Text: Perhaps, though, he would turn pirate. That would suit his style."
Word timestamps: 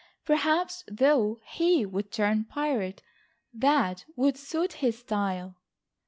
Perhaps, 0.25 0.83
though, 0.87 1.39
he 1.45 1.85
would 1.85 2.11
turn 2.11 2.45
pirate. 2.45 3.03
That 3.53 4.05
would 4.15 4.35
suit 4.35 4.73
his 4.81 4.97
style." 4.97 5.57